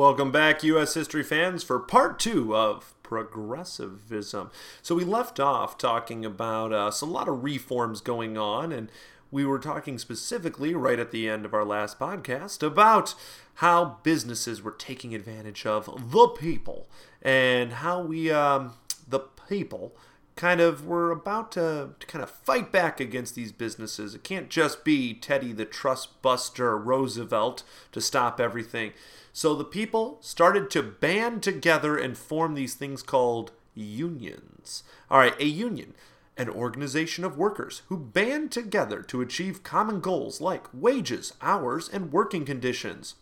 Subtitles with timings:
[0.00, 0.94] Welcome back, U.S.
[0.94, 4.50] history fans, for part two of progressivism.
[4.80, 8.90] So we left off talking about uh, some lot of reforms going on, and
[9.30, 13.14] we were talking specifically right at the end of our last podcast about
[13.56, 16.88] how businesses were taking advantage of the people
[17.20, 18.72] and how we, um,
[19.06, 19.20] the
[19.50, 19.94] people,
[20.40, 24.14] kind of were about to, to kind of fight back against these businesses.
[24.14, 27.62] It can't just be Teddy the Trust Buster Roosevelt
[27.92, 28.94] to stop everything.
[29.34, 34.82] So the people started to band together and form these things called unions.
[35.10, 35.92] All right, a union,
[36.38, 42.14] an organization of workers who band together to achieve common goals like wages, hours, and
[42.14, 43.14] working conditions.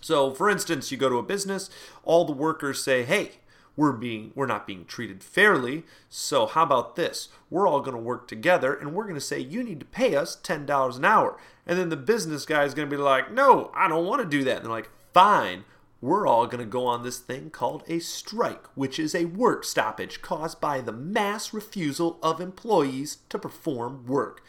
[0.00, 1.70] So, for instance, you go to a business,
[2.02, 3.38] all the workers say, "Hey,
[3.76, 5.84] we're being we're not being treated fairly.
[6.08, 7.28] So how about this?
[7.50, 10.14] We're all going to work together and we're going to say you need to pay
[10.14, 13.70] us $10 an hour." And then the business guy is going to be like, "No,
[13.74, 15.64] I don't want to do that." And they're like, "Fine.
[16.00, 19.62] We're all going to go on this thing called a strike, which is a work
[19.62, 24.42] stoppage caused by the mass refusal of employees to perform work."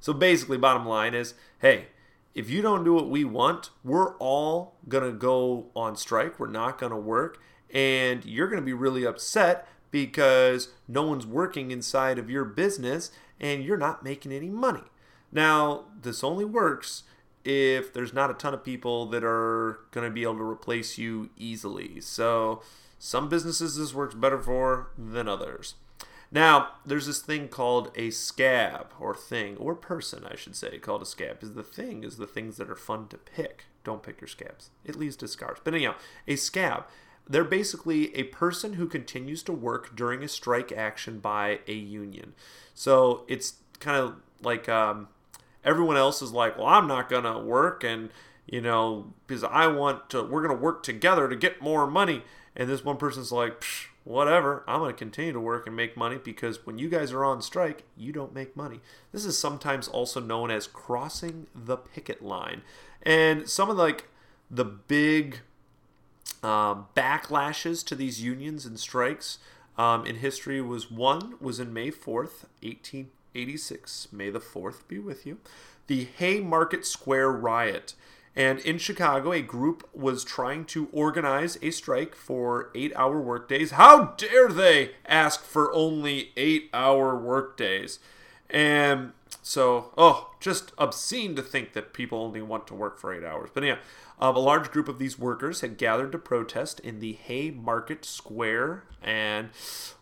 [0.00, 1.86] So basically bottom line is, hey,
[2.34, 6.38] if you don't do what we want, we're all going to go on strike.
[6.38, 7.40] We're not going to work
[7.72, 13.10] and you're going to be really upset because no one's working inside of your business
[13.40, 14.84] and you're not making any money.
[15.32, 17.04] Now, this only works
[17.44, 20.98] if there's not a ton of people that are going to be able to replace
[20.98, 22.00] you easily.
[22.00, 22.62] So,
[22.98, 25.74] some businesses this works better for than others.
[26.30, 31.02] Now, there's this thing called a scab, or thing, or person, I should say, called
[31.02, 31.42] a scab.
[31.42, 33.66] Is the thing is the things that are fun to pick.
[33.84, 34.70] Don't pick your scabs.
[34.84, 35.58] It leads to scars.
[35.62, 35.94] But anyhow,
[36.26, 36.86] a scab
[37.28, 42.34] they're basically a person who continues to work during a strike action by a union.
[42.74, 45.08] So it's kind of like um,
[45.64, 48.10] everyone else is like, well, I'm not going to work, and,
[48.46, 52.22] you know, because I want to, we're going to work together to get more money.
[52.54, 53.62] And this one person's like,
[54.04, 57.24] whatever, I'm going to continue to work and make money because when you guys are
[57.24, 58.80] on strike, you don't make money.
[59.12, 62.62] This is sometimes also known as crossing the picket line.
[63.02, 64.08] And some of like
[64.50, 65.40] the big
[66.42, 69.38] um, backlashes to these unions and strikes
[69.78, 74.08] um, in history was one was in May 4th, 1886.
[74.12, 75.38] May the 4th be with you.
[75.86, 77.94] The Haymarket Square riot.
[78.34, 83.72] And in Chicago, a group was trying to organize a strike for eight hour workdays.
[83.72, 87.98] How dare they ask for only eight hour workdays?
[88.50, 89.12] And
[89.42, 93.50] so, oh, just obscene to think that people only want to work for eight hours.
[93.52, 93.76] But yeah,
[94.18, 98.84] um, a large group of these workers had gathered to protest in the Haymarket Square,
[99.02, 99.50] and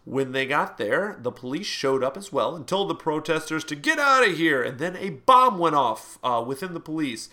[0.05, 3.75] when they got there, the police showed up as well and told the protesters to
[3.75, 4.63] get out of here.
[4.63, 7.29] And then a bomb went off uh, within the police.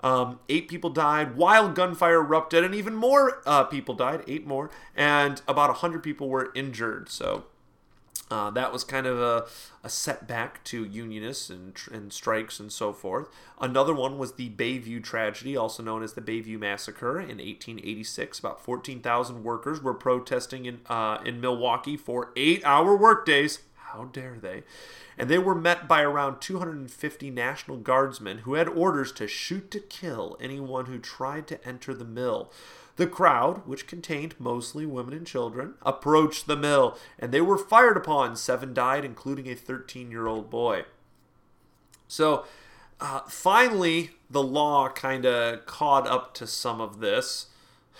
[0.00, 4.70] Um, eight people died, wild gunfire erupted, and even more uh, people died, eight more,
[4.94, 7.08] and about 100 people were injured.
[7.08, 7.44] So
[8.30, 9.46] uh, that was kind of a,
[9.84, 13.28] a setback to unionists and, and strikes and so forth.
[13.60, 18.40] Another one was the Bayview tragedy, also known as the Bayview Massacre in 1886.
[18.40, 23.60] About 14,000 workers were protesting in, uh, in Milwaukee for eight hour workdays.
[23.96, 24.62] How dare they?
[25.16, 29.80] And they were met by around 250 National Guardsmen who had orders to shoot to
[29.80, 32.52] kill anyone who tried to enter the mill.
[32.96, 37.96] The crowd, which contained mostly women and children, approached the mill, and they were fired
[37.96, 38.36] upon.
[38.36, 40.84] Seven died, including a 13 year old boy.
[42.08, 42.44] So,
[43.00, 47.46] uh, finally, the law kind of caught up to some of this.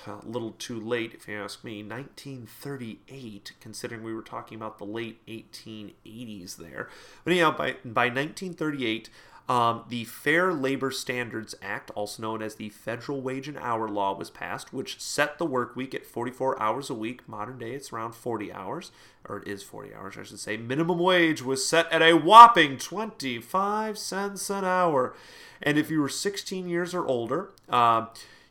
[0.06, 1.82] A little too late, if you ask me.
[1.82, 6.88] 1938, considering we were talking about the late 1880s there.
[7.24, 9.08] But anyhow, by, by 1938,
[9.48, 14.16] um, the Fair Labor Standards Act, also known as the Federal Wage and Hour Law,
[14.16, 17.28] was passed, which set the work week at 44 hours a week.
[17.28, 18.90] Modern day, it's around 40 hours,
[19.28, 20.56] or it is 40 hours, I should say.
[20.56, 25.14] Minimum wage was set at a whopping 25 cents an hour.
[25.62, 28.06] And if you were 16 years or older, uh,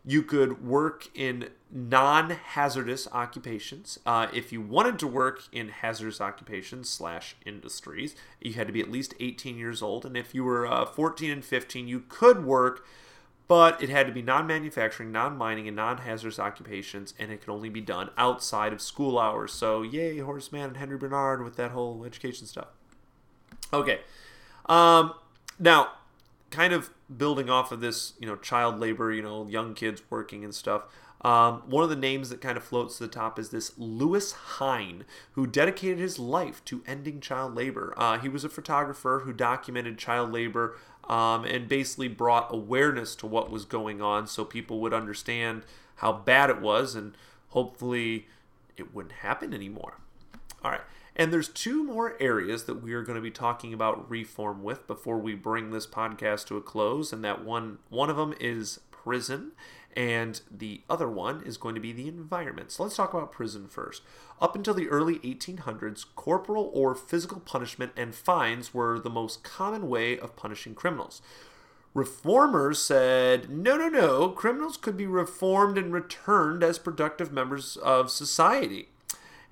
[0.06, 4.00] you could work in non hazardous occupations.
[4.06, 8.82] Uh, if you wanted to work in hazardous occupations slash industries, you had to be
[8.82, 10.06] at least 18 years old.
[10.06, 12.86] And if you were uh, 14 and 15, you could work,
[13.48, 17.42] but it had to be non manufacturing, non mining, and non hazardous occupations, and it
[17.42, 19.52] could only be done outside of school hours.
[19.52, 22.68] So, yay, Horace Mann and Henry Barnard with that whole education stuff.
[23.74, 24.02] Okay.
[24.68, 25.14] Um,
[25.60, 25.90] now,
[26.50, 30.44] kind of building off of this, you know, child labor, you know, young kids working
[30.44, 30.84] and stuff.
[31.22, 34.32] Um, one of the names that kind of floats to the top is this Lewis
[34.34, 37.94] Hine, who dedicated his life to ending child labor.
[37.98, 40.78] Uh, he was a photographer who documented child labor
[41.10, 45.64] um, and basically brought awareness to what was going on so people would understand
[45.96, 47.16] how bad it was, and
[47.50, 48.28] hopefully
[48.78, 49.98] it wouldn't happen anymore.
[50.64, 50.82] All right.
[51.16, 54.86] And there's two more areas that we are going to be talking about reform with
[54.86, 58.82] before we bring this podcast to a close, and that one one of them is
[58.92, 59.52] prison,
[59.96, 62.72] and the other one is going to be the environment.
[62.72, 64.02] So let's talk about prison first.
[64.42, 69.88] Up until the early 1800s, corporal or physical punishment and fines were the most common
[69.88, 71.22] way of punishing criminals.
[71.94, 78.12] Reformers said, no, no, no, criminals could be reformed and returned as productive members of
[78.12, 78.90] society.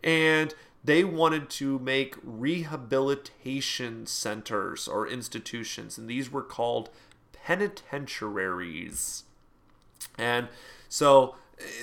[0.04, 6.90] And they wanted to make rehabilitation centers or institutions, and these were called
[7.32, 9.24] penitentiaries.
[10.18, 10.50] And
[10.90, 11.36] so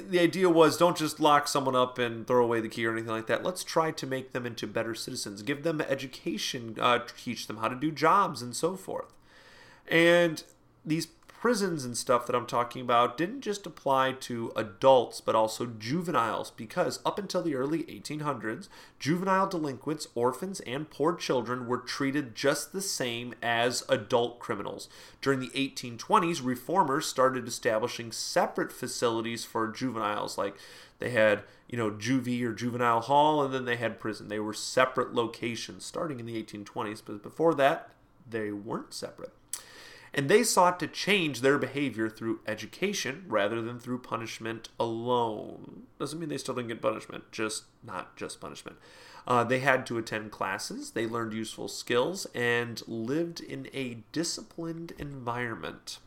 [0.09, 3.11] the idea was don't just lock someone up and throw away the key or anything
[3.11, 3.45] like that.
[3.45, 7.69] Let's try to make them into better citizens, give them education, uh, teach them how
[7.69, 9.13] to do jobs, and so forth.
[9.89, 10.43] And
[10.85, 11.07] these
[11.41, 16.51] prisons and stuff that I'm talking about didn't just apply to adults but also juveniles
[16.51, 22.75] because up until the early 1800s, juvenile delinquents, orphans, and poor children were treated just
[22.75, 24.91] the same as adult criminals.
[25.23, 30.59] During the 1820s, reformers started establishing separate facilities for juveniles like
[30.99, 34.29] they had, you know, juvie or juvenile hall and then they had prison.
[34.29, 37.89] They were separate locations starting in the 1820s, but before that,
[38.29, 39.33] they weren't separate
[40.13, 45.83] and they sought to change their behavior through education rather than through punishment alone.
[45.99, 48.77] Doesn't mean they still didn't get punishment, just not just punishment.
[49.27, 54.93] Uh, they had to attend classes, they learned useful skills, and lived in a disciplined
[54.99, 55.99] environment.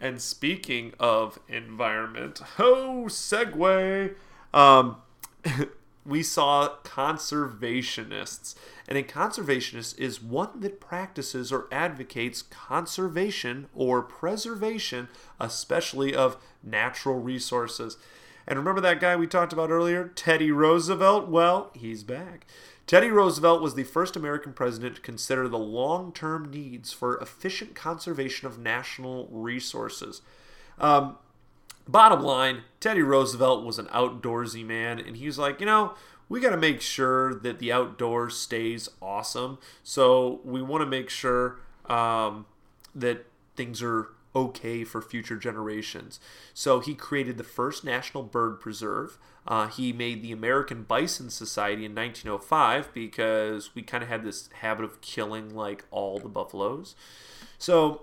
[0.00, 4.14] And speaking of environment, oh, segue.
[4.54, 4.96] Um,
[6.06, 8.54] we saw conservationists.
[8.88, 15.08] And a conservationist is one that practices or advocates conservation or preservation,
[15.40, 17.96] especially of natural resources.
[18.46, 21.28] And remember that guy we talked about earlier, Teddy Roosevelt?
[21.28, 22.46] Well, he's back.
[22.86, 27.74] Teddy Roosevelt was the first American president to consider the long term needs for efficient
[27.74, 30.22] conservation of national resources.
[30.78, 31.16] Um,
[31.88, 35.94] Bottom line, Teddy Roosevelt was an outdoorsy man, and he was like, you know,
[36.28, 39.58] we got to make sure that the outdoors stays awesome.
[39.82, 42.46] So we want to make sure um,
[42.94, 46.20] that things are okay for future generations.
[46.52, 49.18] So he created the first national bird preserve.
[49.46, 54.50] Uh, he made the American Bison Society in 1905 because we kind of had this
[54.60, 56.96] habit of killing like all the buffaloes.
[57.58, 58.02] So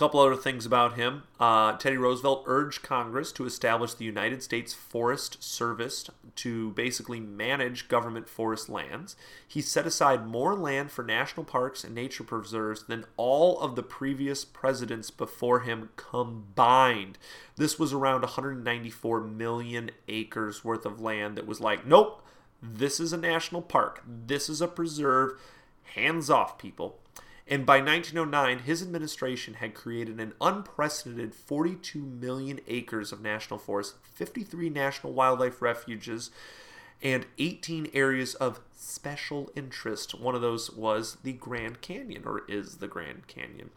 [0.00, 1.24] couple other things about him.
[1.38, 7.86] Uh, Teddy Roosevelt urged Congress to establish the United States Forest Service to basically manage
[7.86, 9.14] government forest lands.
[9.46, 13.82] He set aside more land for national parks and nature preserves than all of the
[13.82, 17.18] previous presidents before him combined.
[17.56, 22.22] This was around 194 million acres worth of land that was like, nope,
[22.62, 25.38] this is a national park, this is a preserve.
[25.94, 27.00] Hands off, people.
[27.50, 33.96] And by 1909, his administration had created an unprecedented 42 million acres of national forest,
[34.14, 36.30] 53 national wildlife refuges,
[37.02, 40.14] and 18 areas of special interest.
[40.14, 43.70] One of those was the Grand Canyon, or is the Grand Canyon.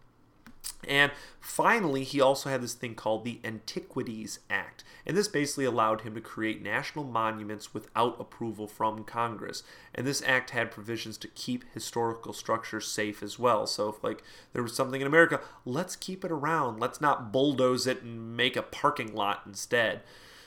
[0.87, 4.83] And finally, he also had this thing called the Antiquities Act.
[5.05, 9.63] And this basically allowed him to create national monuments without approval from Congress.
[9.93, 13.67] And this act had provisions to keep historical structures safe as well.
[13.67, 16.79] So if like there was something in America, let's keep it around.
[16.79, 20.01] Let's not bulldoze it and make a parking lot instead.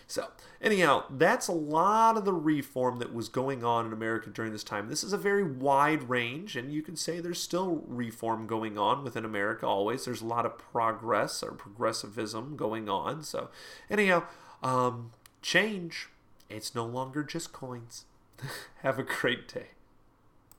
[0.09, 0.29] So,
[0.61, 4.63] anyhow, that's a lot of the reform that was going on in America during this
[4.63, 4.89] time.
[4.89, 9.03] This is a very wide range, and you can say there's still reform going on
[9.03, 10.05] within America always.
[10.05, 13.25] There's a lot of progress or progressivism going on.
[13.25, 13.49] So,
[13.91, 14.25] anyhow,
[14.63, 15.11] um,
[15.43, 16.09] change.
[16.49, 18.05] It's no longer just coins.
[18.83, 19.71] Have a great day.